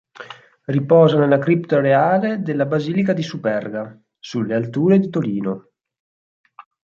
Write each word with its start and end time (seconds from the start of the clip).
Riposa 0.65 1.15
nella 1.19 1.37
Cripta 1.37 1.79
Reale 1.79 2.41
della 2.41 2.65
Basilica 2.65 3.13
di 3.13 3.21
Superga, 3.21 3.95
sulle 4.17 4.55
alture 4.55 4.97
di 4.97 5.11
Torino. 5.11 5.69